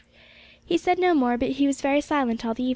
He 0.65 0.79
said 0.79 0.97
no 0.97 1.13
more, 1.13 1.37
but 1.37 1.49
he 1.51 1.67
was 1.67 1.79
very 1.79 2.01
silent 2.01 2.43
all 2.43 2.55
the 2.55 2.63
evening. 2.63 2.69